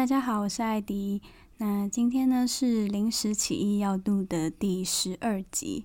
[0.00, 1.20] 大家好，我是艾迪。
[1.58, 5.84] 那今天呢是临时起意要录的第十二集，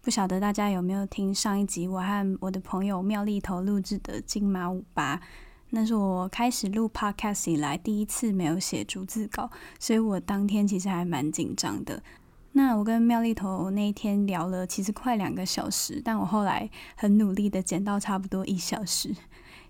[0.00, 5.20] 不晓得大家有没有听上一集我和我的朋友妙丽头录制的金马五八？
[5.70, 12.02] 那是我开始录 Podcast 以来第一次没有写逐字稿，所以我当天其实还蛮紧张的。
[12.54, 19.14] 那我跟妙丽头那一天聊了其实快两个小时，但我后来很努力的剪到差不多一小时。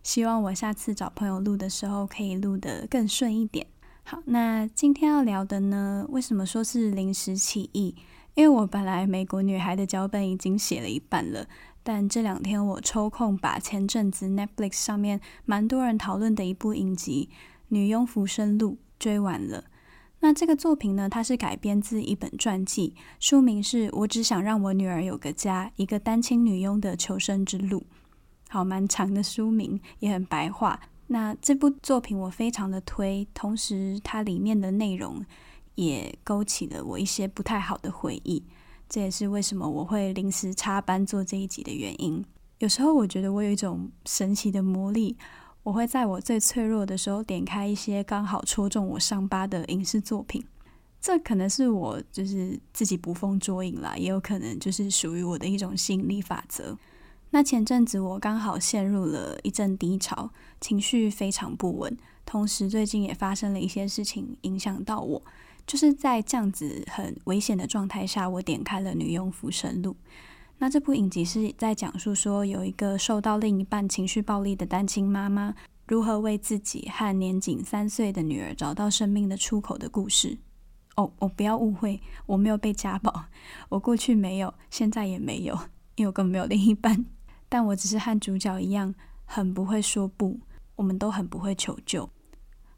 [0.02, 3.66] 希望我下次找朋友录的时候可以录得更顺一点。
[4.04, 7.94] 好，那今天要聊的呢，为什么说是临时起意？
[8.34, 11.46] 因为我本来《美国女孩》的脚本已经写了一半了，
[11.82, 17.28] 但这两天我抽空把前阵子 Netflix 上面蛮多人讨论的一部影集
[17.68, 19.64] 《女佣浮生录》追完了。
[20.20, 27.84] 那这个作品呢，它是改编自一本传记，书名是我只想让我女儿有个家，一个单亲女佣的求生之路。
[28.48, 30.80] 好，蛮长的书名，也很白话。
[31.12, 35.22] 那这部作品我非常的推，同时它里面的内容
[35.74, 38.42] 也勾起了我一些不太好的回忆。
[38.88, 42.24] 这也是为什么我会临时插班做这一集的原因。
[42.60, 45.14] 有时候我觉得我有一种神奇的魔力，
[45.62, 50.42] 我会在我最脆弱的时候点开一些刚好戳中我伤疤的影视作品。
[50.98, 56.78] 这可能是我就是自己捕风捉影啦，也有可能就是属于我的一种吸引力法则。
[57.34, 65.22] 那前阵子我刚好陷入了一阵低潮，情绪非常不稳，同时最近也发生了一些事情影响到我，
[65.66, 69.92] 就是在这样子很危险的状态下，我点开了《女佣浮生录》。
[70.58, 75.54] 那这部影集是在讲述说，有一个受到另一半情绪暴力的单亲妈妈，
[75.88, 80.36] 如何为自己和年仅三岁的女儿找到生命的出口的故事。
[80.96, 83.24] 哦，我不要误会，我没有被家暴，
[83.70, 85.58] 我过去没有，现在也没有，
[85.94, 87.06] 因为我根本没有另一半。
[87.52, 88.94] 但我只是和主角一样，
[89.26, 90.40] 很不会说不。
[90.76, 92.08] 我们都很不会求救。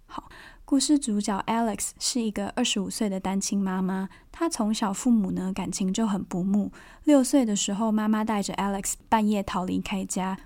[0.07, 0.29] 好，
[0.65, 4.09] 故事主角 Alex 是一个二十五岁的单亲妈妈。
[4.33, 6.73] 她从小父母呢感情就很不睦。
[7.05, 10.37] 六岁的时候，妈妈带着 Alex 半夜逃离开家。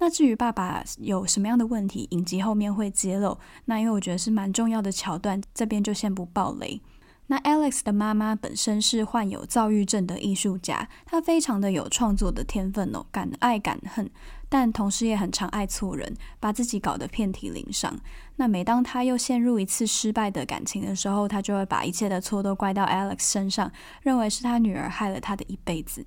[0.00, 3.38] 那至于爸爸有什么样的问题，影集后面会揭露。
[3.64, 6.82] 那因为我觉得是蛮重要的桥段，这边就先不爆雷。
[7.30, 14.10] 那 Alex 的妈妈本身是患有躁郁症的艺术家，她非常的有创作的天分哦，敢爱敢恨，
[14.48, 18.00] 但同时也很常爱错人，把自己搞得遍体鳞伤。
[18.36, 26.06] 那每当她又陷入一次失败的感情的时候，她就会把一切的错都怪到 Alex 身上，认为是她女儿害了她的一辈子。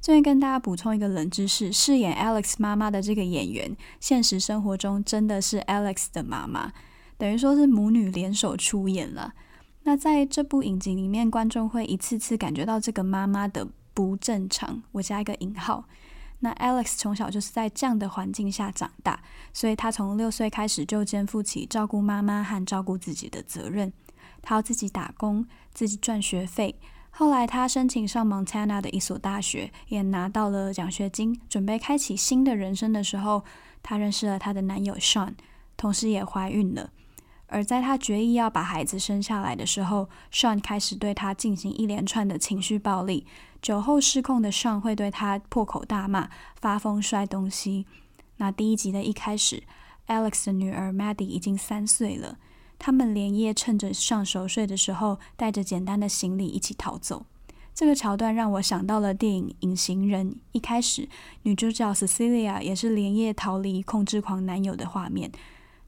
[0.00, 6.72] 这边跟大家补充一个冷知识：饰演 Alex 妈妈的这个演员，现实生活中真的是 Alex 的妈妈，
[7.18, 9.34] 等于说是母女联手出演了。
[9.82, 14.82] 那在这部影集里面，观众会一次次感觉到这个妈妈的不正常。
[14.92, 15.84] 我加一个引号。
[16.40, 19.20] 那 Alex 从小就是在这样的环境下长大，
[19.52, 23.92] 所以他从六岁开始就肩负起照顾妈妈和照顾自己的责任。
[24.40, 26.74] 他要自己打工，自己赚学费。
[27.10, 33.44] 后来他申请上 Montana 的一所大学，也拿到了奖学金，准备开启新的人生的时候，
[33.82, 35.34] 他认识了他的男友 Sean，
[35.76, 36.90] 同时也怀孕了。
[37.50, 43.26] 而在她决意要把孩子生下来的时候，Sean 开始对她进行一连串的情绪暴力。
[43.60, 46.30] 酒后失控的 Sean 会对她破口大骂、
[46.60, 47.86] 发疯摔东西。
[48.36, 49.64] 那第一集的一开始
[50.06, 52.38] ，Alex 的女儿 Maddie 已经三岁了。
[52.78, 57.26] 他们连夜趁着 Sean 熟睡的时候，带着简单的行李一起逃走。
[57.74, 61.08] 这个桥段让我想到了电影《隐形人》一开始，
[61.42, 65.30] 女主角 Cecilia 也是连夜逃离控制狂男友的画面。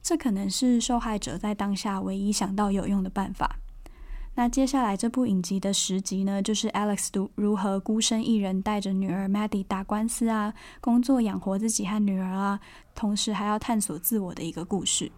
[0.03, 3.55] 这可能是受害者在当下唯一想到有用的办法。
[4.35, 12.59] 那接下来这部影集的十集呢，就是 Alex 如何孤身一人带着女儿 Maddie 打官司啊，工作养活自己和女儿啊，
[12.93, 15.11] 同时还要探索自我的一个故事。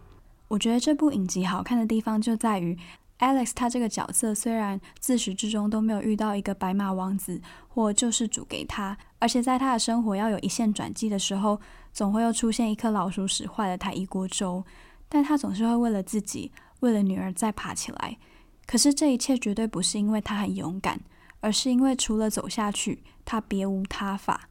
[0.48, 2.78] 我觉得这部影集好看的地方就在于
[3.18, 11.58] Alex 他这个角色虽然自始至终都没有遇到一个白马王子或救世主给他，而且在他的生活要有一线转机的时候，
[11.92, 14.62] 总会又出现一颗老鼠屎坏了他一锅粥，
[15.08, 18.18] 但他总是会为了自己，为了女儿再爬起来。
[18.66, 21.00] 可是这一切绝对不是因为他很勇敢，
[21.40, 24.48] 而是因为除了走下去，他别无他法。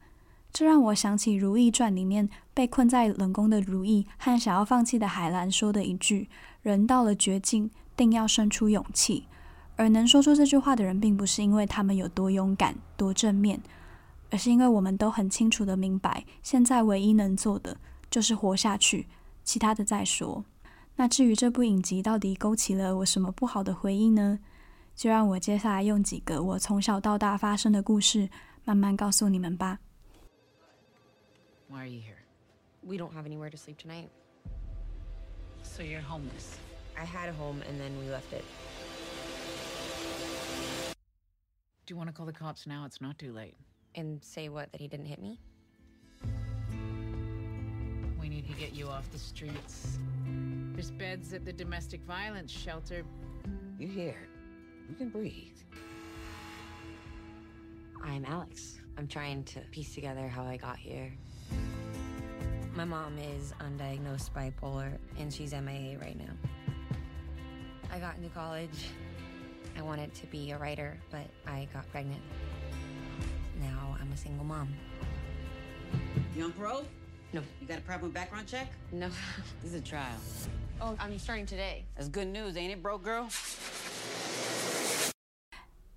[0.52, 6.28] 这让我想起《如懿传》里面被困在冷宫的如懿和想要放弃的海兰说的一句
[6.62, 9.26] ：“人到了绝境。”定要生出勇气，
[9.76, 13.60] 而能说出这句话的人，并不是因为他们有多勇敢、多正面，
[14.30, 17.76] 而是因为我们都很清楚的明白，现在唯一能做的
[18.10, 19.06] 就是活下去，
[19.42, 20.44] 其他的再说。
[20.96, 24.38] 那至于这部影集到底勾起了我什么不好的回忆呢？
[24.94, 28.30] 就让我接下来用几个我从小到大发生的故事，
[28.64, 29.78] 慢慢告诉你们吧。
[31.68, 32.16] Why are you here?
[32.82, 34.08] We don't have anywhere to sleep tonight.
[35.62, 36.65] So you're homeless.
[36.98, 38.44] I had a home and then we left it.
[41.86, 42.84] Do you want to call the cops now?
[42.84, 43.54] It's not too late.
[43.94, 44.72] And say what?
[44.72, 45.38] That he didn't hit me?
[48.20, 49.98] We need to get you off the streets.
[50.72, 53.04] There's beds at the domestic violence shelter.
[53.78, 54.28] You're here?
[54.88, 55.56] You can breathe.
[58.02, 58.78] I'm Alex.
[58.98, 61.12] I'm trying to piece together how I got here.
[62.74, 66.32] My mom is undiagnosed bipolar and she's MIA right now.
[67.91, 68.89] I got into college.
[69.77, 72.21] I wanted to be a writer, but I got pregnant.
[73.59, 74.69] Now I'm a single mom.
[76.35, 76.85] You on parole?
[77.33, 77.41] No.
[77.61, 78.67] You got a problem with background check?
[78.91, 79.09] No.
[79.61, 80.19] This is a trial.
[80.81, 81.85] Oh, I'm starting today.
[81.95, 83.29] That's good news, ain't it, broke girl?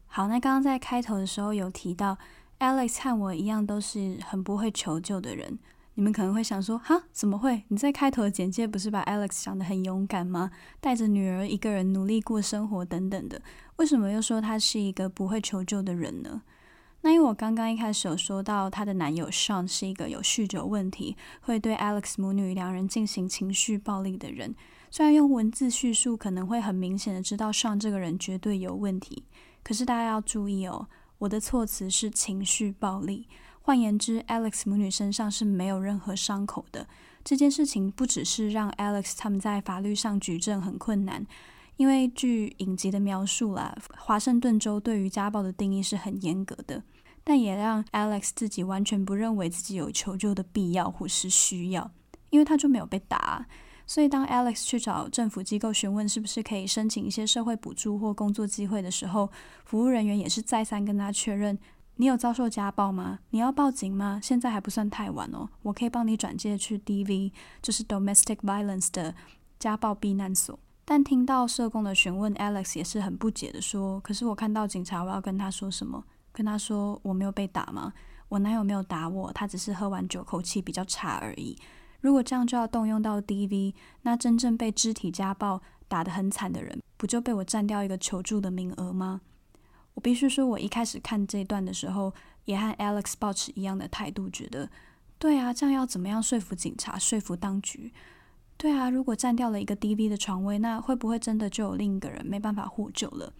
[0.06, 2.18] 好，那刚刚在开头的时候有提到，
[2.60, 5.58] Alex 和我一样都是很不会求救的人。
[5.99, 7.61] 你们可能会想说，哈，怎么会？
[7.67, 10.49] 你在开头的简介不是把 Alex 想得很勇敢吗？
[10.79, 13.41] 带着女儿一个人努力过生活等等的，
[13.75, 16.41] 为什么又说他是一个不会求救的人呢？
[17.01, 24.55] 那因为我刚刚一开始有说到，她的男友 Sean 是一个有酗酒问题，会对 Alex 母女两人进行情绪暴力的人。
[24.89, 29.25] 虽然用文字叙述可能会很明显的知道 Sean 这个人绝对有问题，
[29.61, 30.87] 可是大家要注意哦，
[31.17, 33.27] 我的措辞是情绪暴力。
[33.69, 36.87] 换言之，Alex 母女身上是没有任何伤口的。
[37.23, 41.23] 这件事情不只是让 Alex 他们在法律上举证很困难，
[41.77, 46.81] 因为据影集的描述啦，华盛顿州对于家暴的定义是很严格的，
[47.23, 51.91] 但也让 Alex 自己完全不认为自己有求救的必要或是需要，
[52.31, 53.45] 因为他就没有被打。
[53.85, 59.29] 所以当 Alex 去找政府机构询问是不是可以申请一些社会补助或工作机会的时候，
[59.63, 61.59] 服务人员也是再三跟他确认。
[62.01, 63.19] 你有遭受家暴吗？
[63.31, 64.21] 你要报警吗？
[64.23, 69.13] 现在还不算太晚哦，我可以帮你转介去 DV，就是 Domestic Violence 的
[69.59, 70.57] 家暴避难所。
[70.85, 76.01] 但听到社工的询问，Alex 也是很不解的说：“可是我看到警察，我要跟他说什么？
[76.31, 77.91] 跟他说我没有被打吗？
[78.29, 81.57] 我男友没有打我，他只是喝完酒口气比较差而已。
[81.99, 83.73] 如果这样就要动用到 DV，
[84.03, 89.19] 那真正被肢体家暴打得很惨的人，不就被我占掉一个求助的名额吗？”
[89.99, 92.13] 我必须说，我一开始看这段的时候，
[92.45, 94.69] 也和 Alex 保持一样的态度，觉得，
[95.17, 97.91] 对啊，这样要怎么样说服警察、说服当局？
[98.55, 103.33] 对啊，如果占掉了一个 DV 的床位，那会不会真的就有另一个人没办法获救了？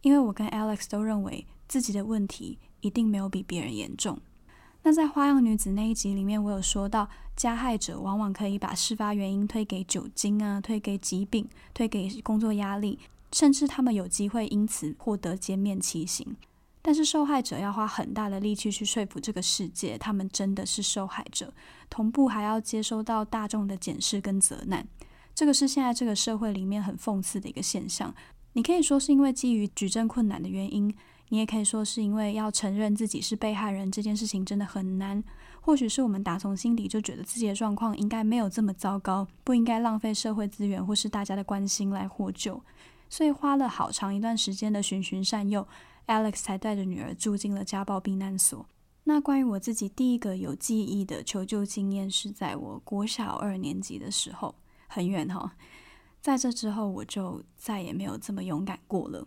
[0.00, 4.18] 因为我跟 Alex 都认为自己的问题一定没有比别人严重。
[4.84, 12.98] 那在《花样女子》那一集里面，我有说到，加害者往往可以把事发原因推给酒精啊，推给疾病，推给工作压力。
[13.32, 16.36] 甚至他们有机会因此获得减免期刑，
[16.82, 21.52] 但是受害者要花很大的力气去说服这个世界，他们真的是受害者，
[21.88, 24.86] 同步还要接收到大众的检视跟责难。
[25.34, 28.14] 这个是现在这个社会里面很讽刺的一个现象。
[28.54, 30.92] 你可以说是因为基于举证困难的原因，
[31.28, 35.22] 你也可以说是因为要承认自己是被害人这件事情真的很难。
[35.60, 42.60] 或许是我们打从心底就觉得自己的状况应该没有这么糟糕，不应该浪费社会资源或是大家的关心来获救。
[43.10, 45.68] 所以花了好长一段时间的循循善诱
[46.06, 48.64] ，Alex 才带着女儿住进了家暴避难所。
[49.04, 54.54] 那关于我自己第一个有记忆的求救经验，是在我国小二年级的时候，
[54.86, 55.56] 很远哈。
[56.20, 59.26] 在这之后，我就再也没有这么勇敢过了。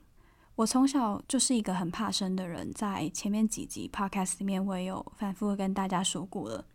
[0.55, 6.65] 我从小就是一个很怕生的人，在前面几集 Podcast 里面，我也有反复跟大家说过了。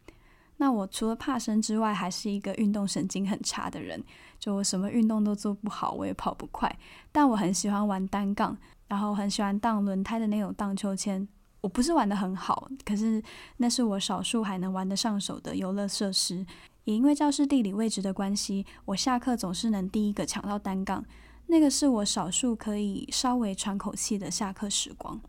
[0.58, 4.02] 那我除了怕生之外，还是一个运动神经很差的人。
[4.38, 6.78] 就我什么运动都做不好，我也跑不快。
[7.10, 11.26] 但我很喜欢玩单杠，然后很喜欢荡轮胎的那种荡秋千。
[11.60, 13.20] 我不是玩得很好，可是
[13.56, 16.46] 那是我少数还能玩得上手的游乐设施。
[16.84, 21.04] 也因为教室地理位置的关系，我下课总是能第一个抢到单杠。
[21.46, 25.20] 那个是我少数可以稍微喘口气的下课时光。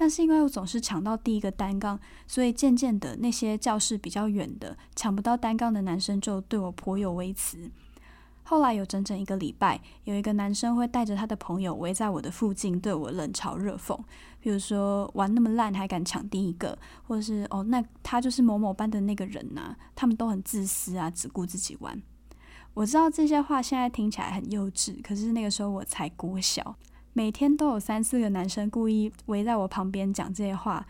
[0.00, 7.70] 但是因为我总是抢到第一个单杠，所以渐渐的那些教室比较远的抢不到单杠的男生就对我颇有微词。
[8.44, 13.94] 后来有整整一个礼拜，有一个男生会带着他的朋友围在我的附近对我冷嘲热讽，
[14.40, 22.00] 比如说玩那么烂还敢抢第一个，或者是哦，那他就是某某班的那个人呐、他们都很自私啊，只顾自己玩。
[22.72, 26.74] 我知道这些话现在听起来很幼稚，可是那个时候我才国小。
[27.12, 30.86] 每天都有三四个男生故意围在我旁边讲这些话，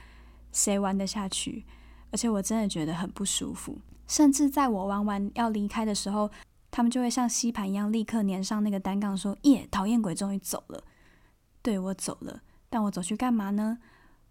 [0.53, 1.65] 谁玩得下去？
[2.11, 3.79] 而且我真的觉得很不舒服。
[4.07, 6.31] 甚至在我玩完要离开的时候，
[6.71, 10.83] 他们就会像吸盘一样立刻粘上那个单杠，说：“耶，讨厌鬼终于走了。”
[11.63, 13.79] 对，我走了，但我走去干嘛呢？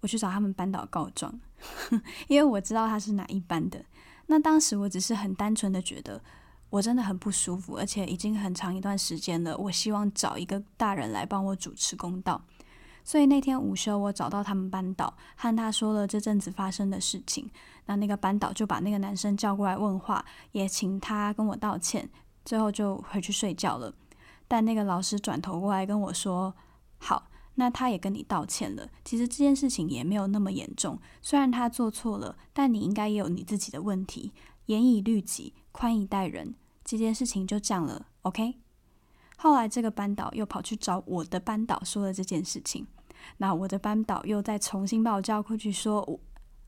[0.01, 1.39] 我去找他们班导告状，
[2.27, 3.83] 因为我知道他是哪一班的。
[4.27, 6.21] 那当时我只是很单纯的觉得。
[6.69, 9.57] 我真的很不舒服，而且已经很长一段时间了。
[9.57, 12.41] 我希望找一个大人来帮我主持公道。
[13.03, 17.49] 所以那天午休，我找到他们班导，和他说了这阵子发生的事情。
[17.87, 22.07] 那那个班导就把那个男生叫过来问话，也请他跟我道歉。
[22.45, 23.93] 最后就回去睡觉了。
[24.47, 26.53] 但那个老师转头过来跟我说
[26.99, 28.87] ：“好，那他也跟你道歉了。
[29.03, 30.99] 其实这件事情也没有那么严重。
[31.21, 34.31] 虽然他做错了，但你应该也有你自己的问题。
[34.67, 38.55] 严以律己，宽以待人。”这件事情就这样了，OK。
[39.37, 42.85] 后来这个班导又跑去找我的班导说了这件事情，
[43.37, 46.19] 那我的班导又再重新把我叫过去说，我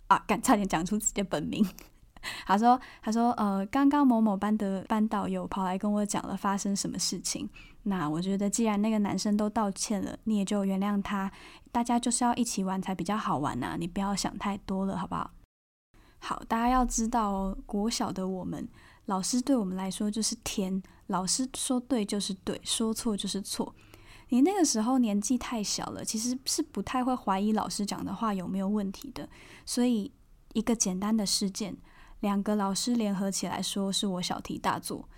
[0.07, 1.67] 啊，敢，差点讲出自己的本名。
[2.45, 7.49] 他说，他说，呃，刚刚某某班的班导又跑来跟我讲了发生什么事情。
[7.83, 11.31] 那我觉得既然那个男生都道歉了，你也就原谅他。
[11.71, 15.31] 大家就是要一起玩才比较好玩呐，你不要想太多了，好不好？
[16.19, 18.69] 好，大家要知道哦，国小的我们。
[19.05, 23.73] 老师对我们来说就是天，老师说对就是对，说错就是错。
[24.29, 29.27] 你那个时候年纪太小了，其实是不太会怀疑老师讲的话有没有问题的。
[29.65, 30.11] 所以
[30.53, 31.75] 一个简单的事件，
[32.21, 35.09] 两个老师联合起来说是我小题大做，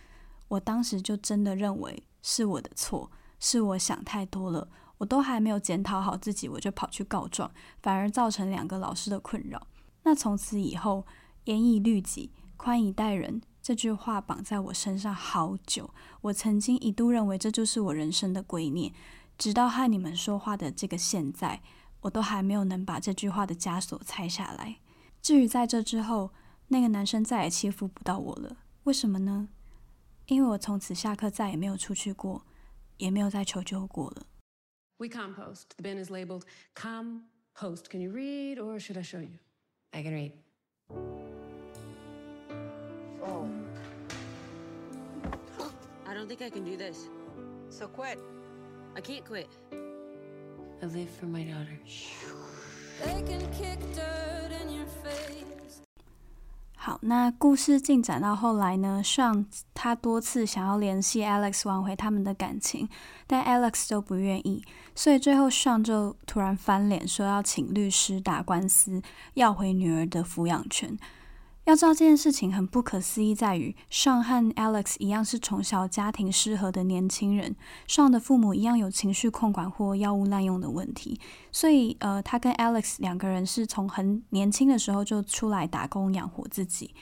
[0.47, 4.67] 我当时就真的认为是我的错，是我想太多了。
[4.99, 9.67] 我都还没有检讨好自己，我就跑去告状，反而造成两个老师的困扰。
[10.03, 11.05] 那从此以后，
[11.43, 13.41] 严以律己，宽以待人。
[13.63, 18.91] 这句话绑在我身上好久，我曾经一度认为这就是我人生的圭臬，
[19.37, 21.61] 直到和你们说话的这个现在，
[22.01, 24.81] 我都还没有能把这句话的枷锁拆下来。
[25.21, 26.33] 至于在这之后，
[26.67, 29.47] 那个男生再也欺负不到我了，为什么呢？
[30.25, 32.45] 因为我从此下课再也没有出去过，
[32.97, 34.27] 也没有再求救过了。
[34.97, 35.67] We compost.
[35.77, 36.43] The bin is labeled
[36.75, 37.89] compost.
[37.89, 39.39] Can you read or should I show you?
[39.91, 41.22] I can read.
[46.05, 47.09] I don't think I can do this.
[47.69, 48.19] So quit.
[48.95, 49.47] I can't quit.
[50.81, 51.79] I live for my daughter.
[53.03, 55.79] They can kick dirt in your face.
[56.75, 62.89] 好，那故事进展到后来呢，Sean 他多次想要联系 Alex 挽回他们的感情，
[63.25, 64.63] 但 Alex 都不愿意，
[64.93, 69.01] 所以最后 Sean 就突然翻脸，说要请律师打官司，
[69.35, 70.99] 要回女儿的抚养权。
[71.65, 77.55] 要知道这件事情很不可思议，在于尚和 Alex 一样是从小家庭失和的年轻人
[77.87, 81.17] 尚的父母一样有情绪控管或药物滥用的问题，
[81.53, 86.93] 所以呃，他跟 Alex 两个人是从很年轻的时候就出来打工养活自己。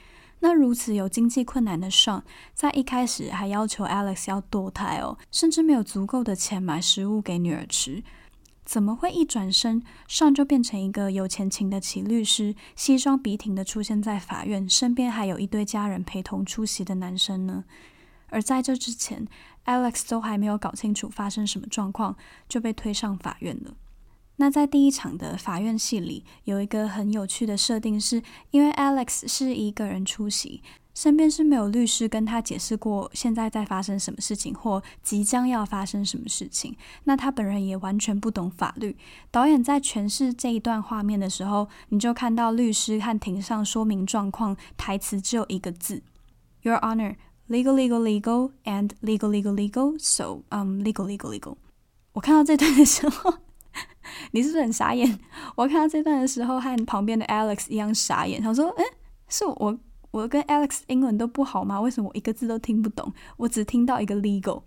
[0.42, 8.04] 那如此有经济困难的尚在一开始还要求 Alex 要堕胎哦，甚至没有足够的钱买食物给女儿吃。
[8.72, 17.66] 怎么会一转身上就变成一个有钱情得起律师、西装笔挺的出现在法院，身边还有一堆家人陪同出席的男生呢？
[18.30, 19.28] 而在这之前
[19.66, 22.16] ，Alex 都还没有搞清楚发生什么状况，
[22.48, 23.74] 就被推上法院了。
[24.42, 30.64] 那在第一场的法院戏里，有一个很有趣的设定是，因为 Alex 是一个人出席。
[30.96, 36.76] 身边是没有律师跟他解释过现在在发生什么事情，或即将要发生什么事情。
[37.04, 38.98] 那他本人也完全不懂法律。
[39.30, 46.02] 导演在诠释这一段画面的时候，你就看到律师和庭上说明状况，台词只有一个字
[46.64, 47.18] ：Your Honor,
[47.48, 50.00] legal, legal, legal, and legal, legal, legal.
[50.00, 51.58] So, um, legal, legal, legal.
[52.14, 53.36] 我看到这段的时候，
[54.32, 55.20] 你是不是很傻眼？
[55.56, 58.42] 我看到这段的时候，和旁边的 Alex 一样傻眼。
[58.42, 58.84] 他说：“诶，
[59.28, 59.78] 是我。”
[60.12, 61.80] 我跟 Alex 英文都不好吗？
[61.80, 63.14] 为什么我一个字都听不懂？
[63.38, 64.64] 我只听到一个 legal。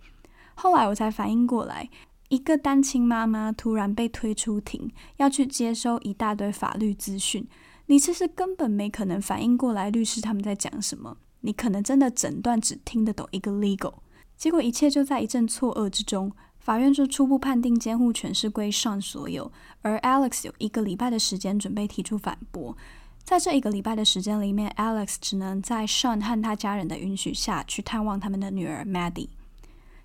[0.55, 1.87] 后来我才反应过来，
[2.29, 7.47] 一个单亲妈妈突然被推出庭，要去接收一大堆法律资讯，
[7.85, 11.15] 你其实根本没可能反应过来律师他们在讲什么。
[11.41, 13.93] 你可能真的整段只听得懂一个 legal，
[14.35, 16.31] 结果一切就在一阵错愕之中。
[16.65, 19.51] 法院就初步判定监护权是归 Sean 所有，
[19.83, 22.75] 而 Alex 有一个礼拜的时间准备提出反驳。
[23.23, 29.29] 在这一个礼拜的时间里面，Alex 只能在 Sean 和他家人的允许下去探望他们的女儿 Maddie。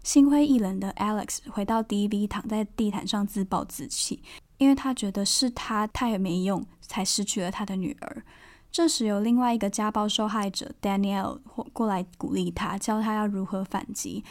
[0.05, 4.23] 心灰意冷的 Alex 回到 DV，躺在地毯上自暴自弃，
[4.59, 8.23] 因为他觉得是他太没用，才失去了他的女儿。
[8.71, 11.41] 这时有另外一个家暴受害者 Danielle
[11.73, 14.23] 过来鼓励他，教他要如何反击，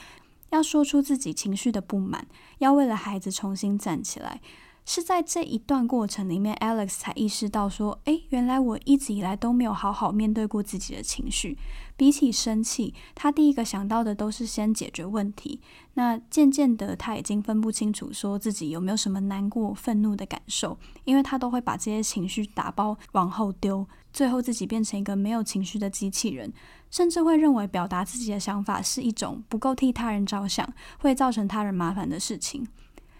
[0.50, 2.28] 要说出自己情绪的不满，
[2.60, 4.42] 要为了孩子重新站起来。
[4.86, 11.56] 是在这一段过程里面，Alex 才意识到说：“诶，原来我一直以来都没有好好面对过自己的情绪。
[11.96, 15.60] 比起生气，他第一个想到的都是先解决问题。
[15.94, 26.52] 那渐渐的，他已经分不清楚说自己有没有什么难过、愤怒的感受，因为他都会把这些情绪打包往后丢，最后自己变成一个没有情绪的机器人，
[26.90, 30.68] 甚至会认为表达自己的想法是一种不够替他人着想，
[31.00, 32.68] 会造成他人麻烦的事情。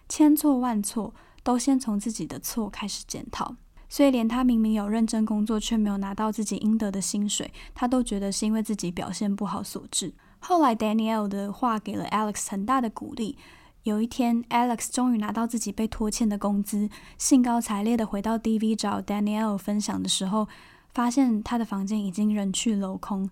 [0.08, 3.56] 千错万错。”都先从自己的错开始检讨，
[3.88, 10.14] 所以连他明明有认真工作却没有拿到自己应得的薪水，他都觉得是因为自己表现不好所致。
[10.40, 13.38] 后来 Danielle 的话给了 Alex 很大的鼓励。
[13.84, 20.50] 有一天，Alex 终于拿到自己被拖欠的工资，兴高采烈地回到 DV 找 Danielle 分享的时候，
[20.94, 23.30] 发现他的房间已经人去楼空。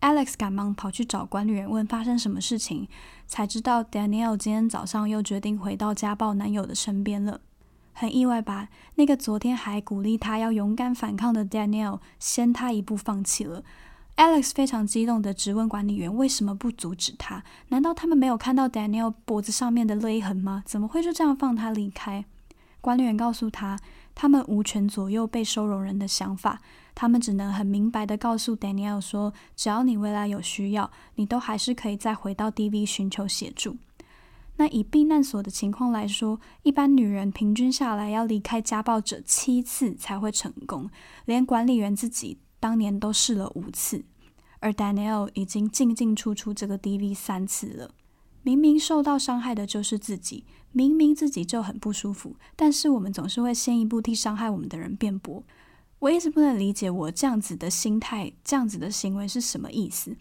[0.00, 2.88] Alex 赶忙跑去找管理员问发生什么事情，
[3.26, 7.40] 才知道 Danielle 今天早上又决定回到家暴男友的身边了。
[7.92, 8.68] 很意外吧？
[8.94, 13.62] 那个昨天还鼓励他要勇敢反抗的 Danielle，先他一步放弃了。
[14.16, 17.44] Alex 非常激动地质问管理员为什么不阻止他？
[17.68, 20.62] 难道他们没有看到 Danielle 脖子上面的勒痕吗？
[20.64, 22.24] 怎么会就这样放他离开？
[22.80, 23.78] 管理员告诉他，
[24.14, 26.60] 他们无权左右被收容人的想法。
[26.94, 33.76] 他们只能很明白地告诉 Danielle 说：“只要你未来有需要，你都还是可以再回到 DV 寻求协助。”
[34.56, 40.90] 那以避难所的情况来说，一般女人平均下来要离开家暴者七次才会成功，
[41.24, 44.04] 连管理员自己当年都试了五次，
[44.58, 47.90] 而 Danielle 已经进进出出这个 DV 三次了。
[48.42, 55.42] 明明受到伤害的就是自己，明明自己就很不舒服，但是我们总是会先一步替伤害我们的人辩驳。
[55.98, 60.16] 我一直不能理解我这样子的心态，这样子的行为是什么意思？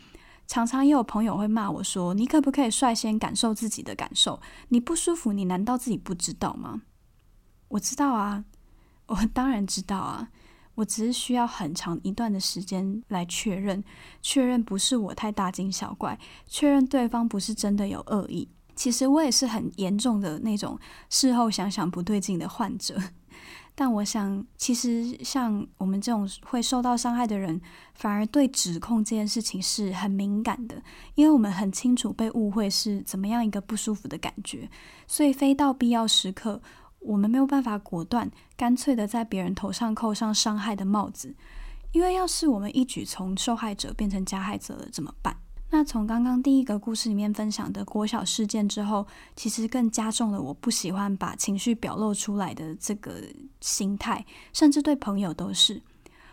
[0.45, 4.41] 常常也有朋友会骂我说：“你可不可以率先感受自己的感受？
[4.69, 6.82] 你不舒服，你难道自己不知道吗？”
[7.69, 8.43] 我知道啊，
[9.05, 10.29] 我当然知道啊，
[10.80, 13.84] 我只是需要很长一段的时间来确认，
[14.22, 18.48] 确认不是我太大惊小怪，确认对方不是真的有恶意。
[18.78, 22.98] 其实我也是很严重的那种事后想想不对劲的患者。
[23.76, 27.60] 但我想，其实像我们这种会受到伤害的人，
[27.94, 30.82] 反而对指控这件事情是很敏感的，
[31.15, 34.70] 因为我们很清楚被误会是怎么样一个不舒服的感觉，
[35.08, 36.62] 所以非到必要时刻，
[36.99, 41.33] 我们没有办法果断、干脆的在别人头上扣上伤害的帽子，
[41.91, 45.35] 因为要是我们一举从受害者变成加害者了，怎么办？
[45.71, 53.21] 那从刚刚第一个故事里面分享的国小事件之后，其实更加重了我不喜欢把情绪表露出来的这个
[53.62, 55.81] 心态，甚至对朋友都是。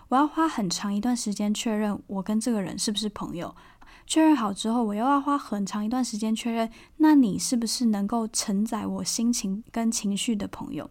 [0.08, 3.54] 我要花很长一段时间确认我跟这个人是不是朋友，
[4.06, 10.88] 确认好之后，我又要花很长一段时间确认，那你是不是能够承载我心情跟情绪的朋友。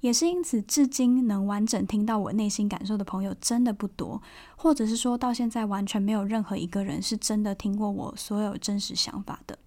[0.00, 4.22] 也是因此，至今能完整听到我内心感受的朋友真的不多，
[4.56, 9.58] 或者是说到现在完全没有任何一个人是真的听过我所有真实想法的。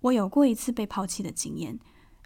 [0.00, 1.78] 我有过一次被抛弃的经验，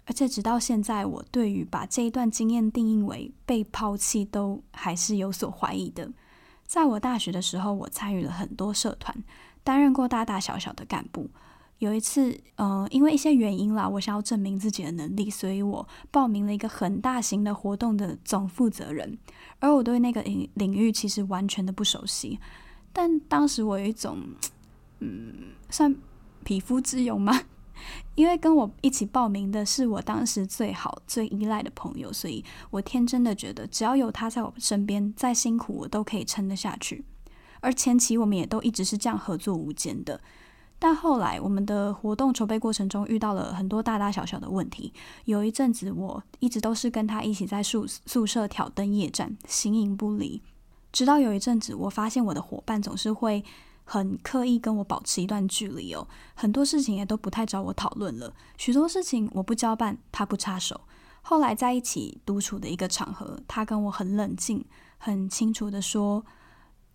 [0.05, 6.11] 而且直到现在，我对于把这一段经验定义为被抛弃都还是有所怀疑的。
[6.65, 9.15] 在我大学的时候，我参与了很多社团，
[9.63, 11.29] 担任过大大小小的干部。
[11.79, 19.17] 有一次，呃，因为一些原因啦，我想要证明自己的能力，所以我报名了一个很大型的活动的总负责人。
[19.57, 22.39] 而我对那个领领域其实完全的不熟悉，
[22.93, 24.19] 但当时我有一种，
[24.99, 25.33] 嗯，
[25.71, 25.95] 算
[26.43, 27.41] 匹夫之勇吗？
[28.13, 37.03] 因为跟我一起报名的是我当时最好、最依赖的朋友，所以我天真的觉得，只要有他在我身边，再辛苦我都可以撑得下去。
[37.61, 40.19] 而前期我们也都一直是这样合作无间的。
[40.77, 44.91] 但后来，我们的活动筹备过程中遇到了很多大大小小的问题。
[45.25, 50.41] 有一阵子，我一直都是跟他一起在宿宿舍挑灯夜战，形影不离。
[50.91, 53.45] 直到有一阵子，我发现我的伙伴总是会
[53.83, 58.33] 很刻意跟我保持一段距离哦，很多事情也都不太找我讨论了。
[58.57, 60.81] 许多事情我不交办，他不插手。
[61.21, 64.65] 后来在一起独处的一个场合，他跟我很冷静、
[64.97, 66.25] 很清楚地说。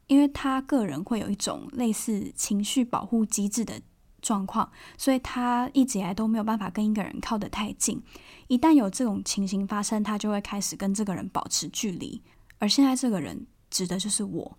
[0.06, 3.80] 因为他个人会有一种类似情绪保护机制的
[4.22, 8.02] 状况，所以他一直以来都没有办法跟一个人靠得太近。
[8.48, 12.22] 一旦有这种情形发生，他就会开始跟这个人保持距离。
[12.58, 14.58] 而现在这个人指的就是我。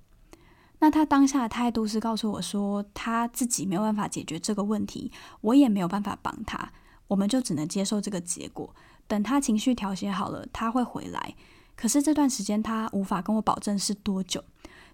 [0.80, 6.72] 那他当下的态度是告诉我说，他自己没有办法解决这个问题，我也没有办法帮他，
[7.08, 8.76] 我们就只能接受这个结果。
[9.08, 11.34] 等他情绪调节好了，他会回来。
[11.76, 14.44] 可是这段时间他无法跟我保证是多久，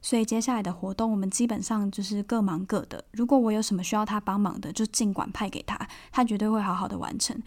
[0.04, 3.04] 所以接下来的活动我们基本上就是各忙各的。
[3.14, 7.42] 如果我有什么需要他帮忙的，就尽管派给他，他绝对会好好的完成。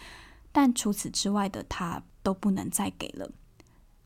[0.50, 3.30] 但除此之外的，他都不能再给了。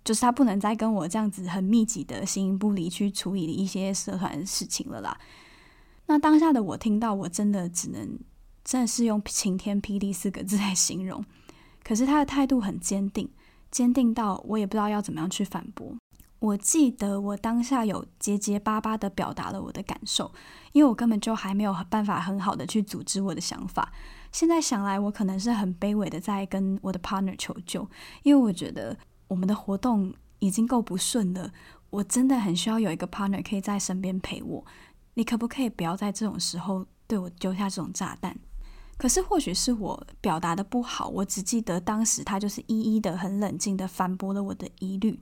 [0.02, 5.16] 就是他不能再跟我这样子很密集的形影不离去处理一些社团事情了啦。
[6.06, 8.18] 那当下的我听到，我真的只能
[8.64, 11.24] 真的是用晴天霹雳四个字来形容。
[11.84, 13.28] 可是他的态度很坚定，
[13.70, 15.94] 坚定到我也不知道要怎么样去反驳。
[16.40, 20.32] 我记得我当下有结结巴巴的表达了我的感受，
[20.72, 23.92] 因为我根本就还没有办法很好的去组织我的想法。
[24.32, 27.88] 现在想来，我可能是很卑微的在跟我的 partner 求救，
[28.24, 28.98] 因为我觉得。
[29.30, 31.52] 我们的活动已经够不顺了，
[31.90, 34.66] 我真的很需要有一个 partner 可以在身边陪我。
[35.14, 38.36] 你可不可以不要在这种时候对我丢下这种炸弹？
[38.98, 45.20] 可是或许是我表达的不好，我只记得当时他就是一一的很冷静的反驳了我的疑虑，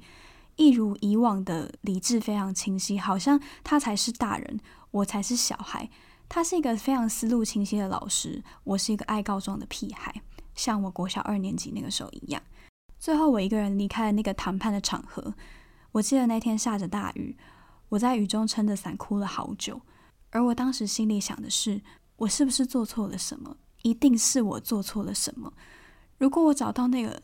[0.59, 4.59] 一如以往的理智非常清晰，好像他才是大人，
[4.91, 5.89] 我才是小孩。
[6.29, 10.21] 他是一个非常思路清晰的老师，我是一个爱告状的屁孩，
[10.57, 12.43] 像我国小二年级那个时候一样。
[12.99, 15.33] 最后，我一个人离开了那个谈判的场合。
[15.93, 17.37] 我记得那天下着大雨，
[17.91, 19.81] 我在雨中撑着伞哭了好久。
[20.31, 21.81] 而我当时心里想的是：
[22.17, 23.57] 我是不是做错了什么？
[23.83, 25.53] 一定是我做错了什么。
[26.19, 27.23] 如果我找到那个，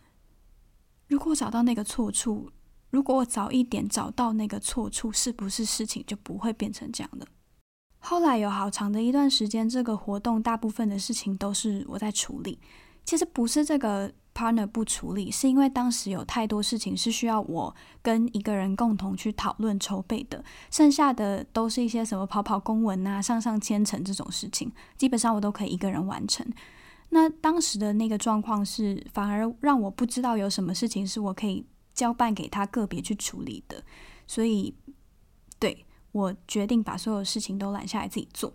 [1.09, 2.49] 如果我找到那个错处，
[2.95, 7.27] 如果我早一点找到那个错处，是不是事情就不会变成这样的？
[7.99, 12.61] 后来有好长的一段时间，这个活动大部分的事情都是我在处理。
[13.05, 14.13] 其实不是这个。
[14.37, 26.45] partner 不处理，是因为当时有太多事情是需要我跟一个人共同去讨论筹备的，剩下的都是一些什么跑跑公文啊、上上签呈这种事情，基本上我都可以一个人完成。
[27.11, 33.83] 那当时的那个状况是，反而让我不知道有什么事情是我可以交办给他个别去处理的，
[34.27, 34.75] 所以
[35.59, 38.53] 对，我决定把所有事情都揽下来自己做。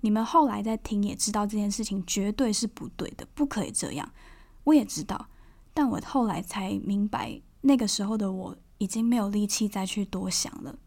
[0.00, 4.12] 你们后来在听也知道这件事情绝对是不对的，不可以这样。
[4.64, 5.28] 我也知道，
[5.74, 10.78] 但我后来才明白，那个时候的我已经没有力气再去多想了。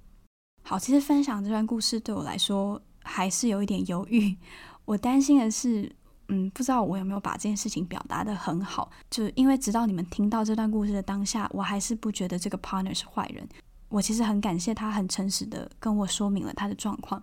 [0.62, 4.38] 好，其实分享这段故事对我来说还是有一点犹豫。
[4.86, 5.96] 我担心的是，
[6.30, 8.90] 嗯，不知道我有没有把这件事情表达得很好。
[9.10, 13.48] 就是因为直到你们听到这段故事的当下，我还是不觉得这个 partner 是坏人。
[13.90, 17.22] 我其实很感谢他很诚实的跟我说明了他的状况。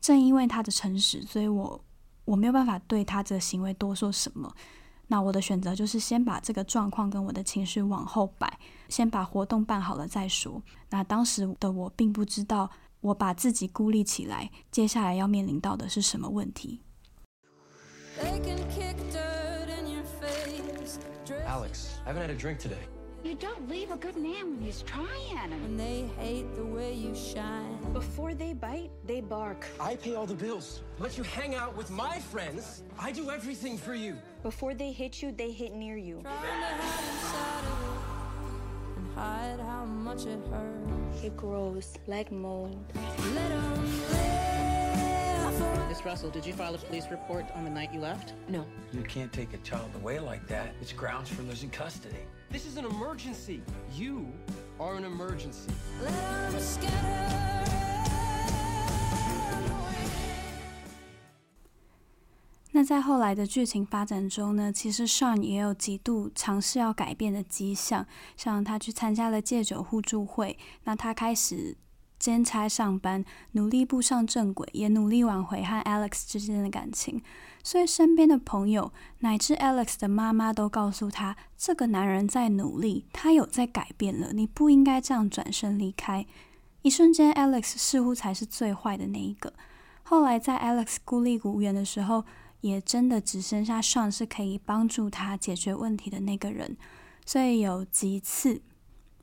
[0.00, 1.84] 正因为他的诚实，所以我
[2.24, 4.54] 我没有办法对他这个行为多说什么。
[5.08, 10.62] 那我的选择就是先把这个状况跟我的情绪往后摆，先把活动办好了再说。
[10.90, 16.80] 那当时的我并不知道，我把自己孤立起来，接下来要面临到的是什么问题。
[21.46, 22.84] Alex, I haven't had a drink today.
[23.24, 25.52] You don't leave a good man when he's trying.
[25.52, 27.78] And they hate the way you shine.
[27.92, 29.64] Before they bite, they bark.
[29.78, 30.82] I pay all the bills.
[30.98, 32.82] Let you hang out with my friends.
[32.98, 34.16] I do everything for you.
[34.42, 36.20] Before they hit you, they hit near you.
[36.22, 41.22] Trying to hide inside of it and hide how much it hurts.
[41.22, 42.76] It grows like mold.
[45.92, 46.04] Let 'em live.
[46.04, 48.32] Miss Russell, did you file a police report on the night you left?
[48.48, 48.64] No.
[48.92, 50.68] You can't take a child away like that.
[50.80, 52.24] It's grounds for losing custody.
[52.50, 53.60] This is an emergency.
[53.94, 54.26] You
[54.78, 55.70] are an emergency.
[56.02, 57.68] Let 'em scatter.
[62.74, 71.76] 那在后来的剧情发展中呢，其实 Sean 也有几度尝试要改变的迹象，像他去参加了戒酒互助会，那他开始
[72.22, 77.20] 兼差上班，努力步上正轨，也努力挽回和 Alex 之间的感情。
[77.64, 86.24] 所以身边的朋友乃至 Alex 的妈妈都告诉他，这个男人在努力，他有在改变了，你不应该这样转身离开。
[86.82, 89.52] 一瞬间，Alex 似乎才是最坏的那一个。
[90.04, 92.24] 后来在 Alex 孤立无援的时候，
[92.60, 96.76] 也真的只剩下上是可以帮助他解决问题的那个人。
[97.26, 98.62] 所以有几次，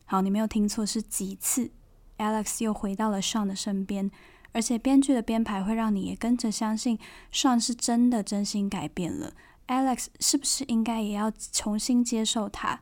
[0.03, 1.71] 好，你没有听错，是几次
[2.19, 4.11] ，Alex 又回到了 Sean 的身边。
[4.51, 6.97] 而且编剧的编排会让你也跟着相信
[7.31, 9.33] ，Sean 是真的真心改变了。
[9.67, 12.81] Alex 是不是应该也要重新接受他？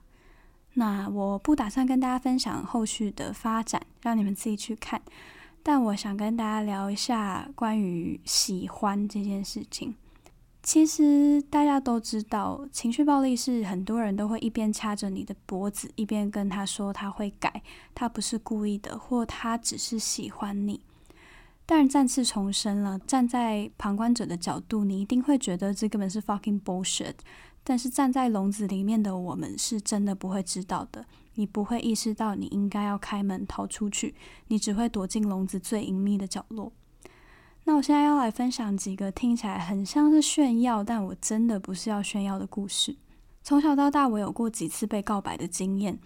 [0.75, 5.01] 那我不打算跟大家分享后续的发展，让你们自己去看。
[5.61, 9.95] 但我想跟大家聊一下关于喜欢这件事情。
[10.67, 17.63] 其实大家都知道，情绪暴力是很多人都会一边掐着你的脖子，一边跟他说他会改，
[17.95, 20.81] 他不是故意的，或他只是喜欢你。
[21.65, 27.15] 但是再次重申了，站在旁观者的角度，你一定会觉得这根本是 fucking bullshit。
[27.63, 34.13] 但是站在笼子里面的我们是真的不会知道的，你不会意识到你应该要开门逃出去，
[34.49, 36.73] 你只会躲进笼子最隐秘的角落。
[37.67, 42.95] 那我现在要来分享几个听起来很像是炫耀，但我真的不是要炫耀的故事。
[43.43, 45.99] 从小到大，我有过几次被告白的经验。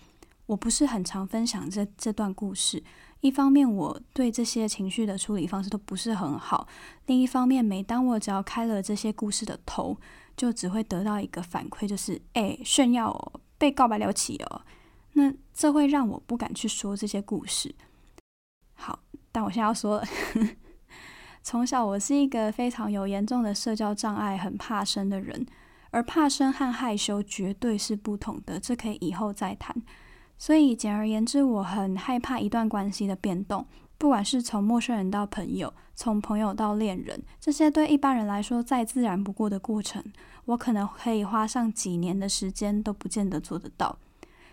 [0.47, 2.83] 我不是很常分享这这段故事，
[3.19, 6.67] 一方面我对这些情绪的处理方式都不是很好，
[7.05, 9.95] 另一方面，每当我只要开了这些故事的头，
[10.35, 14.61] 就只会得到一个反馈，就是哎，炫耀哦，被告白了起哦。
[15.13, 17.75] 那这会让我不敢去说这些故事。
[18.73, 18.97] 好，
[19.31, 20.07] 但我现在要说了。
[21.43, 25.45] 从小我是一个非常有严重的社交障碍，很怕生的人，
[25.89, 29.75] 而怕生和害羞绝对是不同的，这可以以后再谈。
[30.37, 33.65] 所以简而言之，我很害怕一段关系的变动，
[33.97, 40.03] 不管是从陌生人到朋友，从朋友到恋人，这些对一般人来说再自然不过的过程，
[40.45, 43.97] 我可能可以花上几年的时间都不见得做得到。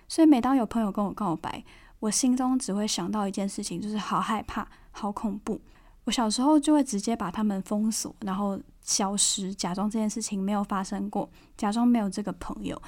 [0.09, 1.62] 所以每当有朋友跟我告白，
[2.01, 5.61] 我心中只会想到一件事情，就是好害怕，好恐怖。
[6.09, 12.81] 我小时候就会直接把他们封锁，然后消失，假装这件事情没有发生过，假装没有这个朋友。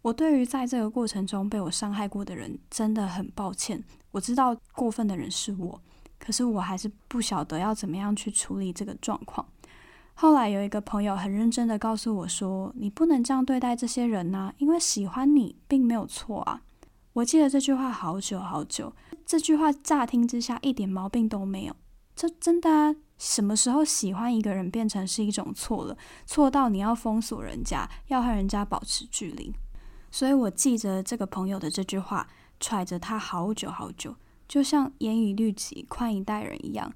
[0.00, 3.82] 我对于在这个过程中被我伤害过的人真的很抱歉。
[4.12, 5.80] 我知道过分的人是我，
[6.20, 9.44] 可是我还是不晓得要怎么样去处理这个状况。
[10.14, 16.62] 后来有一个朋友很认真的告诉我说：“你不能这样对待这些人呐，因为喜欢你并没有错啊。”
[17.14, 18.92] 我记得这句话好久好久，
[19.26, 21.74] 这句话乍听之下一点毛病都没有。
[22.14, 22.96] 这真的？
[23.18, 25.96] 什么时候喜欢一个人变成是一种错了？
[26.26, 29.54] 错到你要封锁人家，要和人家保持距离。
[30.10, 34.16] 所以我记着这个朋友的这句话，揣着他好久好久，
[34.48, 36.92] 就像严以律己，宽以待人一样。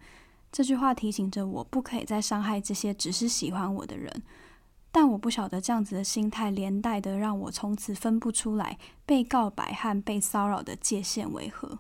[0.50, 4.22] 这句话提醒着我，不可以再伤害这些只是喜欢我的人。
[4.90, 11.78] 但我不晓得这样子的心态，连带的让我从此分不出来被告白和被骚扰的界限为何。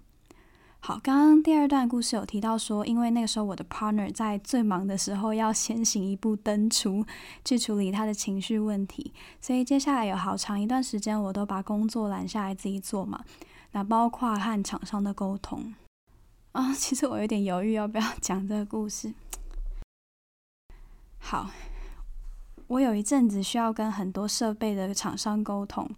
[0.86, 7.04] 好，刚刚第二段故事有提到说，因为那个时候我的 partner 在最忙的时候要先行一步登出
[7.44, 13.24] 去处理他的情绪问题，所以接下来有好长一段时间我都把工作揽下来自己做嘛。
[13.72, 15.74] 那包括和厂商的沟通
[16.52, 19.12] 啊，其实我有点犹豫要不要讲这个故事。
[21.18, 21.50] 好，
[22.68, 25.90] 我有一阵子需要跟很多设备的厂商沟通，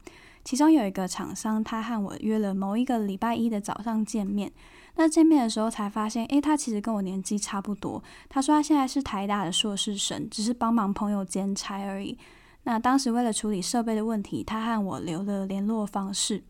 [0.43, 4.51] 其中有一个厂商他和我约了某一个礼拜一的早上见面。
[4.99, 8.03] 那见面的时候才发现，诶，他其实跟我年纪差不多。
[8.29, 12.19] 他说他现在是台大的硕士生，只是帮忙朋友兼差而已。
[12.65, 16.43] 那当时为了处理设备的问题，他和我留了联络方式。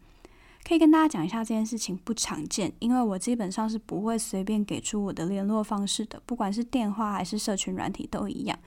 [0.67, 8.59] 可以跟大家讲一下这件事情不常见，因为我基本上是不会随便给出我的联络方式的，不管是电话还是社群软体都一样。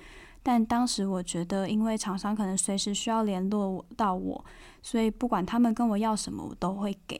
[0.43, 4.45] 但当时我觉得，因为厂商可能随时需要联络到我，
[4.83, 7.19] 所以不管他们跟我要什么，我都会给。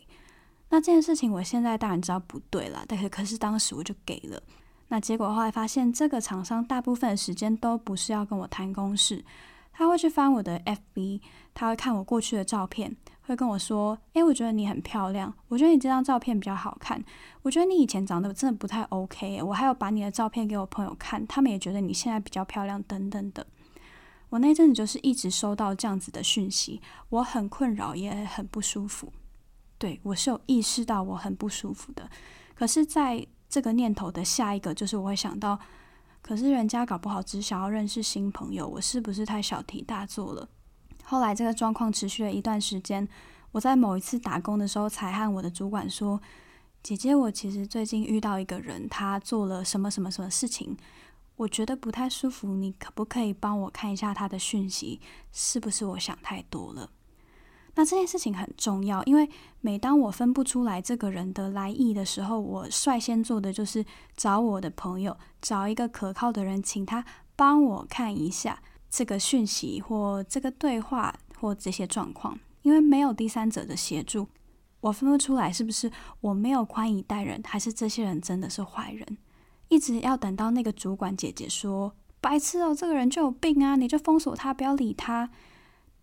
[0.72, 4.42] 那这件事情我现在当然知道不对了，但是可是当时我就给了。
[4.88, 9.24] 那结果后来发现，这个厂商大部分时间都不是要跟我谈公事，
[9.74, 11.22] 他会去翻我的 FB，
[11.54, 17.04] 他会看我过去的照片，会跟我说：“诶，我觉得你很漂亮，我觉得你这张照片比较好看，
[17.42, 23.46] 我觉得你以前长得真的不太 OK。”我还有把你的照片给我朋友看，他们也觉得你现在比较漂亮，等等的。
[24.30, 29.12] 我那阵子就是一直收到这样子的讯息，我很困扰，也很不舒服。
[29.82, 32.08] 对，我是有意识到我很不舒服的，
[32.54, 35.60] 可是在这个念头的下一个，就是我会想到，
[36.22, 40.48] 可是人家搞不好只想要认识新朋友，我是不是太小题大做了？
[41.04, 43.10] 后来这个状况持续了一段时间，
[43.52, 46.22] 我在某一次打工的时候，才和我的主管说
[46.84, 50.78] ：“姐姐，我其实最近遇到一个人，他做了什么什么什么事情，
[51.38, 55.02] 我觉得不太舒服，你可不可以帮我看一下他的讯息？
[55.32, 56.92] 是不是我想太多了？”
[57.76, 59.30] 那这件事情很重要，因为
[59.62, 63.86] 每当我分不出来这个人的来意的时候，我率先做的就是
[64.18, 67.06] 找我的朋友，找一个可靠的人，请他
[67.36, 72.38] 帮我看一下这个讯息或这个对话或这些状况。
[72.62, 74.28] 因为没有第三者的协助，
[74.82, 79.18] 我分不出来是不是我没有宽以待人，还是这些人真的是坏人。
[79.70, 85.32] 一直要等到那个主管姐姐说：“白痴哦，这个人就有病啊，你就封锁他，不要理他。”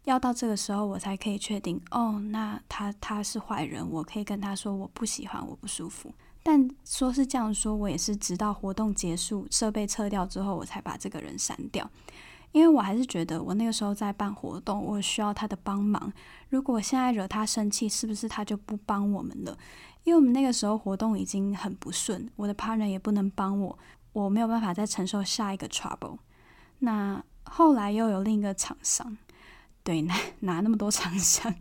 [0.09, 6.12] 要到这个时候，我才可以确定哦，那他他是坏人，我可以跟他说我不喜欢，我不舒服。
[6.42, 11.88] 但说是这样说，我也是直到活动结束、设备撤掉之后，我才把这个人删掉。
[12.53, 16.11] 因为我还是觉得我那个时候在办活动，我需要他的帮忙。
[16.49, 19.59] 如果现在惹他生气，是不是他就不帮我们了？
[20.05, 23.79] 因为我们那个时候活动已经很不顺，我的 partner 也不能帮我，
[24.14, 26.16] 我没有办法再承受下一个 trouble。
[26.79, 29.18] 那后来又有另一个厂商，
[29.88, 31.55] 对，哪哪 那么多厂商？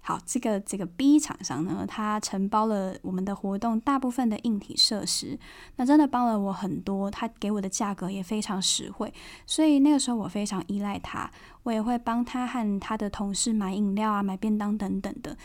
[0.00, 5.38] 好，这个这个 B 厂商呢，他承包了我们的活动大部分的硬体设施，
[5.76, 9.14] 那真的帮了我很多，他给我的价格也非常实惠，
[9.46, 11.30] 所以那个时候我非常依赖他，
[11.62, 15.36] 我也会帮他和他的同事买饮料啊、买便当等等的，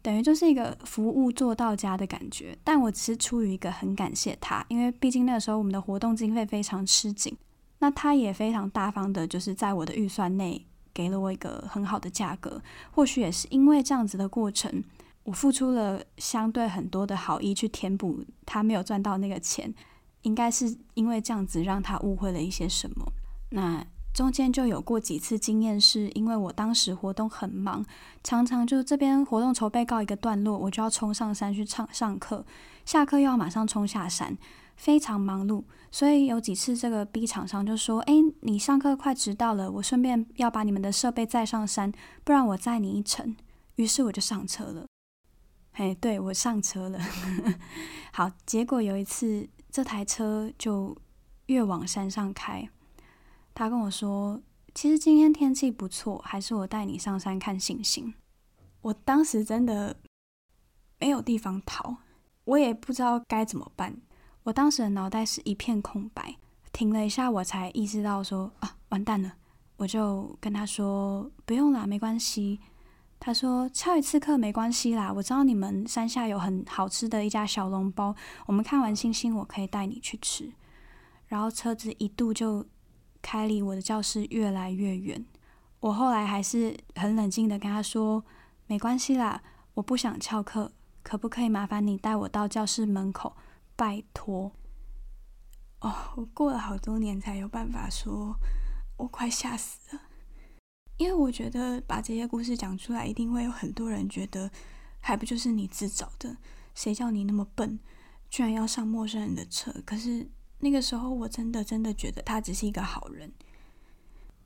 [0.00, 2.56] 等于就是一个服务做到家的感觉。
[2.64, 7.36] 但我只是出于一个很感谢他，因为毕竟那个时候我们的活动经费非常吃紧，
[7.80, 10.64] 那他也非常大方的，就是在我的预算内。
[10.92, 14.82] 给了我一个很好的价格，或许也是因为这样子的过程，
[15.24, 19.74] 我付出了相对很多的好意去填补他没有赚到那个钱，
[20.22, 23.12] 应该是因为这样子让他误会了一些什么。
[23.50, 27.84] 那中间就有过几次经验，是因为我当时活动很忙，
[28.24, 32.44] 常常就这边活动筹备告一个段落，我就要冲上山去上上课，
[32.84, 34.36] 下课又要马上冲下山。
[34.76, 41.92] 非常忙碌，所以有几次这个 B 厂商就说：“哎，你上课快迟到了，我顺便要把你们的设备载上山，
[42.24, 43.34] 不然我载你一程。”
[43.76, 44.86] 于是我就上车了。
[45.72, 46.98] 哎，对，我上车了。
[48.12, 50.96] 好，结果有一次这台车就
[51.46, 52.68] 越往山上开，
[53.54, 54.42] 他跟我说
[54.74, 58.12] ：“其实今天天气不错，还是我带你上山看星星。”
[58.82, 59.96] 我当时真的
[60.98, 61.96] 没有地方逃，
[62.44, 63.96] 我也不知道该怎么办。
[64.48, 66.36] 我当时的脑袋是一片空白，
[66.72, 69.30] 停了一下，我才意识到说啊，完蛋了！
[69.76, 72.58] 我就跟他说不用啦，没关系。
[73.20, 80.50] 他说翘一次课没关系啦，我知道你们山下有很好吃的一家小笼包，我们看完星星，我可以带你去吃。
[81.26, 82.64] 然后车子一度就
[83.20, 85.22] 开离我的教室越来越远。
[85.80, 88.24] 我后来还是很冷静的跟他说
[88.66, 89.42] 没关系啦，
[89.74, 93.36] 我不想翘课，可不可以麻烦你带我到教室门口？
[93.78, 94.50] 拜托，
[95.78, 98.34] 哦，我过了好多年才有办法说，
[98.96, 100.02] 我快吓死了。
[100.96, 104.50] 因为我觉得把这些故事讲出来，一定会有很多人觉得，
[104.98, 106.38] 还不就是你自找的？
[106.74, 107.78] 谁叫你那么笨，
[108.28, 109.72] 居然要上陌生人的车？
[109.86, 113.32] 可是那个时候，我真的真的觉得他只是一个好人。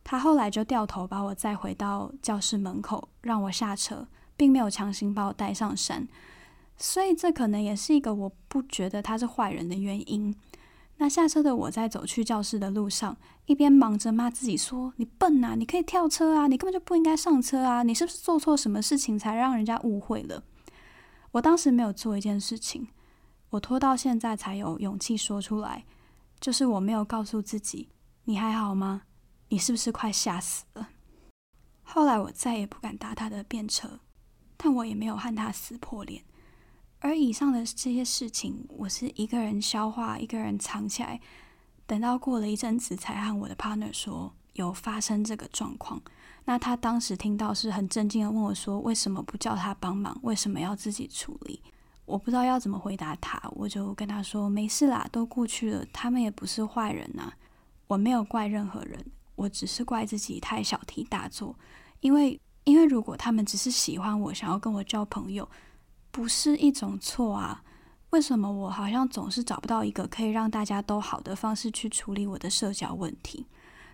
[0.04, 6.06] 他后来就掉头把我载回到教室门口，让我下车，并没有强行把我带上山。
[6.76, 10.34] 所以这可能也是一个我不觉得他是坏人的原因。
[10.98, 20.44] 那下车的我在走去教室的路上，一边忙着骂自己说：“你笨啊，你可以跳车啊，你根本就不应该上车啊，你是不是做错什么事情才让人家误会了？”
[21.32, 22.88] 我当时没有做一件事情，
[23.50, 25.84] 我拖到现在才有勇气说出来，
[26.38, 27.88] 就是我没有告诉自己
[28.24, 29.02] ：“你还好吗？
[29.48, 30.90] 你是不是快吓死了？”
[31.82, 33.98] 后来我再也不敢搭他的便车，
[34.56, 36.22] 但我也没有和他撕破脸。
[37.04, 41.20] 而以上的这些事情，我是一个人消化，一个人藏起来，
[41.84, 46.00] 等到过了一阵子，才和我的 partner 说有发生这个状况。
[46.44, 50.16] 那他当时听到是很震惊的问我说：“为什么不叫他帮忙？
[50.22, 51.60] 为什么要自己处理？”
[52.06, 57.32] 我不知道要怎么回答他，我就跟他说：“没事啦，都过去了，他们也不是坏人呐，
[57.88, 61.58] 我没有怪任何人，我只是怪自己太小题大做。
[61.98, 65.48] 因为，因为如果他们只是喜欢我，想要跟我交朋友。”
[66.12, 67.64] 不是一种错啊？
[68.10, 73.46] 为什么我好像总是找不到一个可以让大家都好的方式去处理我的社交问题？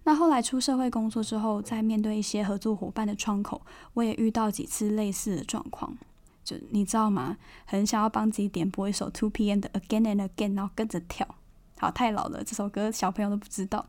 [0.02, 3.62] 那后来出社会工作之后，在面对一些合作伙伴的窗口，
[3.94, 5.96] 我也遇到几次类似的状况。
[6.42, 7.36] 就你知道吗？
[7.64, 9.60] 很想要帮自己点播一首 Two P.M.
[9.60, 11.36] 的 Again and Again，然后跟着跳。
[11.78, 13.86] 好，太老了，这首歌小朋友都不知道。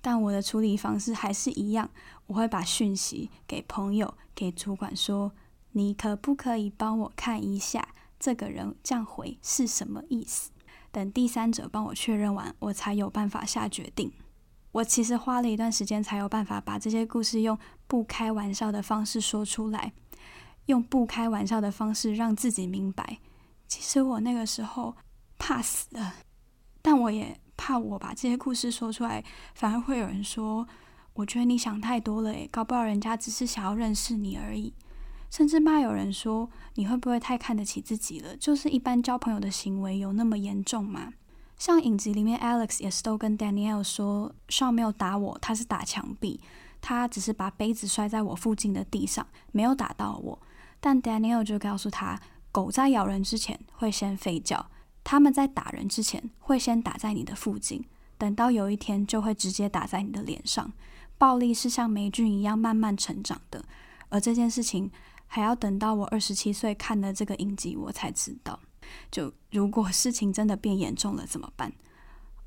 [0.00, 1.90] 但我的处理方式还是一样，
[2.28, 5.32] 我会把讯息给朋友、给主管说。
[5.76, 10.50] 你可不可以帮我看一下这个人这样回是什么意思？
[10.90, 14.10] 等第三者帮我确认完，我才有办法下决定。
[14.72, 19.92] 我其实花了一段时间才有办法把这些故事用不开玩笑的方式说出来，
[20.64, 23.18] 用不开玩笑的方式让自己明白，
[23.68, 24.96] 其实我那个时候
[25.36, 26.14] 怕死了，
[26.80, 29.22] 但我也怕我把这些故事说出来，
[29.54, 30.66] 反而会有人说，
[31.12, 34.72] 我觉得你想太多了，诶，搞不好人家只是想要认识你而已。
[35.30, 38.36] 甚至骂有人说，你会不会太看得起自己了？
[38.36, 41.12] 就是一般交朋友的行为有那么严重吗？
[41.58, 46.38] 像影集里面 Alex 也是都跟 Danielle 说，Sean 没有打我，他是打墙壁，
[46.80, 50.38] 他只是把杯子摔在我附近的地上，没有打到我。
[50.80, 52.20] 但 Danielle 就告诉他，
[52.52, 54.70] 狗在咬人之前会先吠叫，
[55.02, 57.84] 他们在打人之前会先打在你的附近，
[58.18, 60.72] 等到有一天就会直接打在你的脸上。
[61.16, 63.64] 暴力是像霉菌一样慢慢成长的，
[64.10, 64.90] 而这件事情
[65.36, 68.58] 还要等到我二十七岁看了这个影集，我才知道。
[69.10, 71.70] 就如果事情真的变严重了怎么办？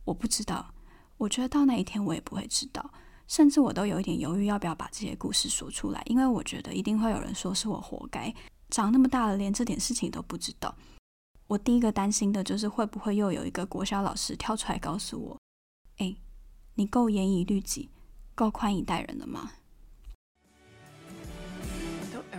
[0.06, 0.74] 我不知道。
[1.18, 2.92] 我觉得到那一天我也不会知道，
[3.28, 8.34] 甚至我都有一点犹豫要不要把这些故事说出来，因为我觉得一定会有人说是我活该，
[8.72, 10.76] 长那么大了连这点事情都不知道。
[11.46, 15.38] 我第一个担心的就是会不会又有一个国小老师跳出来告诉我
[15.98, 16.16] ：“哎，
[16.74, 17.92] 你够严以律己，
[18.34, 19.52] 够宽以待人了吗？”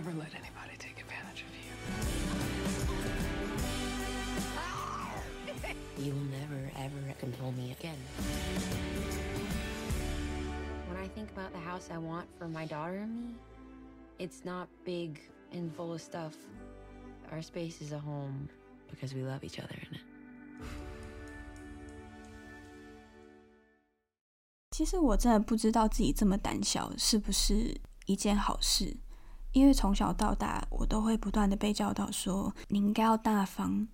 [0.00, 1.70] ever let anybody take advantage of you.
[5.98, 7.98] You'll never ever control me again.
[10.88, 13.34] When I think about the house I want for my daughter and me,
[14.18, 15.20] it's not big
[15.52, 16.34] and full of stuff.
[17.30, 18.48] Our space is a home.
[18.90, 20.00] Because we love each other in it.
[24.70, 28.96] 其实我真的不知道自己这么胆小是不是一件好事，
[29.51, 33.87] 因为从小到大我都会不断的被教导说你应该要大方。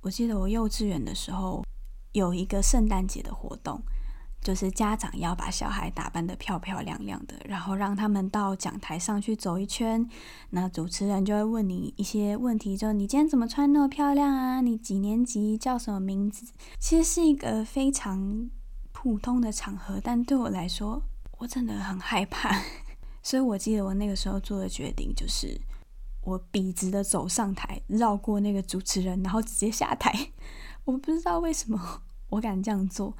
[0.00, 1.64] 我记得我幼稚园的时候
[2.12, 3.82] 有一个圣诞节的活动。
[4.42, 10.08] 就是家长要把小孩打扮得漂漂亮亮的，然后让他们到讲台上去走一圈。
[10.50, 14.60] 那主持人就会问你一些问题，就你今天怎么穿那么漂亮啊？
[14.60, 15.58] 你几年级？
[15.58, 16.46] 叫什么名字？
[16.78, 18.48] 其实是一个非常
[18.92, 21.02] 普通的场合，但对我来说，
[21.38, 22.50] 我真的很害怕。
[23.26, 25.60] 所以我记得我那个时候做的决定就是，
[26.22, 30.12] 我笔直的走上台，绕过那个主持人，然后直接下台。
[30.84, 33.16] 我不知道为什么我敢这样做，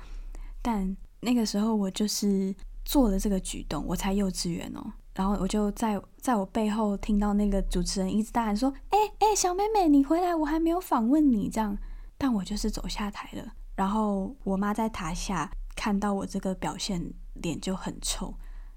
[0.62, 0.96] 但。
[1.20, 2.54] 那个时候我就是
[2.84, 11.76] 做了这个举动，我才幼稚园哦，然后我就在在我背后听到那个主持人一直大喊说：“哎哎，小妹妹，你回来，我还没有访问你。”这样，
[12.16, 13.54] 但我就是走下台了。
[13.74, 18.32] 然后我妈在台下看到我这个表现，脸就很臭，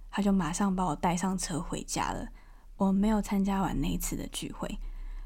[0.09, 2.27] 他就马上把我带上车回家了。
[2.77, 4.79] 我没有参加完那一次的聚会，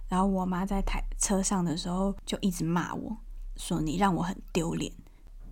[0.07, 3.15] 然后我妈在台车上的时候就一直骂我
[3.57, 4.91] 说：“你让我很丢脸。”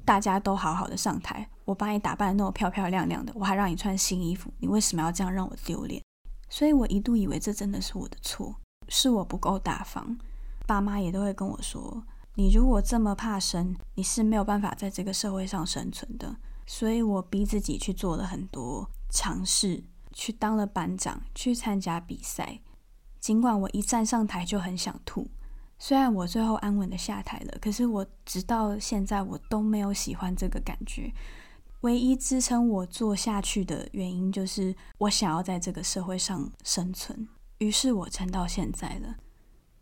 [0.03, 6.01] 大家都好好的上台，我把你打扮得那么漂漂亮亮的，我还让你穿新衣服，你为什么要这样让我丢脸？
[6.49, 8.55] 所以我一度以为这真的是我的错，
[8.89, 10.17] 是我不够大方。
[10.65, 12.03] 爸妈也都会跟我说，
[12.33, 16.35] 你如果这么怕生，你是没有办法在这个社会上生存的。
[16.65, 22.61] 所以我逼自己去做了很多尝试，去当了班长，去参加比赛，
[23.19, 25.27] 尽管我一站上台就很想吐。
[25.77, 31.11] 虽然我最后安稳的下台了，可是我直到现在我都没有喜欢这个感觉。
[31.81, 39.15] 唯一支撑我做下去的原因就是我想要在这个社会上生存，于是我撑到现在了。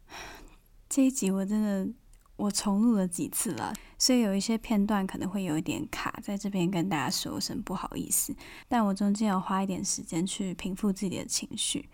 [0.87, 1.93] 这一集我真的
[2.39, 8.35] 我重录了几次了，所以有一些片段可能会有一点卡，在这边跟大家说声不好意思。
[8.67, 11.89] 但我中间要花一点时间去平复自己的情绪。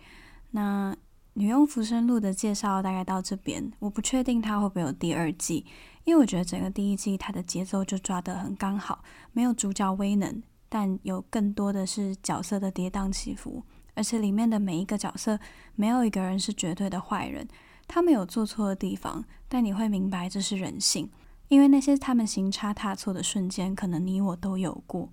[0.52, 0.96] 那。
[1.38, 5.66] 女佣浮生录的介绍大概到这边，我不确定它会不会有第二季，
[6.04, 15.38] 因为我觉得整个第一季它的节奏就抓得很刚好，没有主角威能，但有更多的是角色的跌宕起伏，而且里面的每一个角色
[15.74, 17.46] 没有一个人是绝对的坏人，
[17.88, 21.10] 他们有做错的地方，但你会明白这是人性，
[21.48, 25.10] 因为那些他们行差踏错的瞬间，可能你我都有过。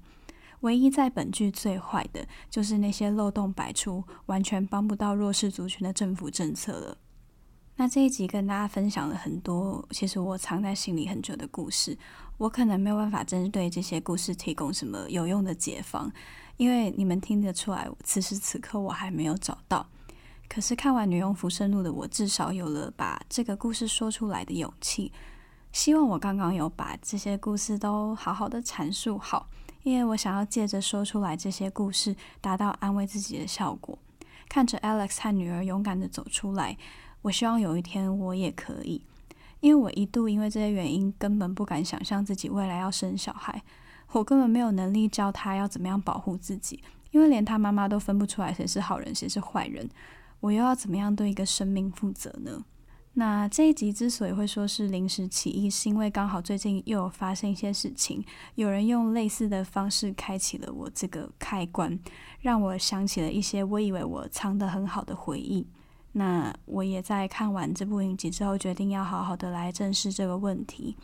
[0.61, 6.97] 唯一在本剧最坏的就是那些漏洞百出、完全帮不到弱势族群的政府政策了。
[7.75, 11.97] 那这一集跟大家分享了很多，其实我藏在心里很久的故事。
[12.37, 16.11] 我可能没有办法针对这些故事提供什么有用的解方，
[16.57, 19.87] 因为你们听得出来，此时此刻我还没有找到。
[20.47, 25.11] 可是看完《女佣浮生录》的我，至少有了把这个故事说出来的勇气。
[25.71, 29.49] 希望我刚刚有把这些故事都好好的阐述好。
[29.81, 33.99] 因为我想要借着说出来这些故事，达到安慰自己的效果。
[34.47, 36.77] 看着 Alex 和女儿勇敢地走出来，
[37.23, 39.03] 我希望有一天我也可以。
[39.59, 43.61] 因为我一度因为这些原因，根本不敢想象自己未来要生小孩，
[44.11, 46.81] 我根本没有能力教他要怎么样保护自己，
[47.11, 49.89] 因为连他妈妈都分不出来谁是好人，谁是坏人，
[50.43, 52.65] 我又要怎么样对一个生命负责呢？
[53.13, 58.21] 那这一集之所以会说是临时起意，是因为刚好最近又有发生一些事情，
[58.55, 61.97] 有人用类似的方式开启了我这个开关，
[62.41, 65.65] 让我想起了一些我以为我藏得很好的回忆。
[66.11, 70.97] 那我也在看完这部影集之后，决定要好好的来正视这个问题。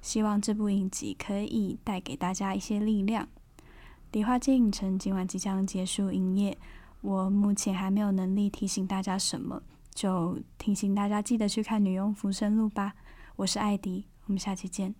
[0.00, 3.28] 希望这部影集可以带给大家一些力量。
[4.10, 6.56] 迪化街影城今晚即将结束营业，
[7.06, 9.62] 我目前还没有能力提醒大家什么。
[9.94, 12.94] 就提醒大家记得去看《女佣浮生录》吧，
[13.36, 14.92] 我是艾迪，我们下期见。